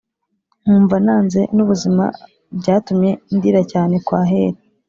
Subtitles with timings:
[0.61, 2.05] nkumva nanze nubuzima
[2.59, 4.59] byatumye ndira cyane kwaheli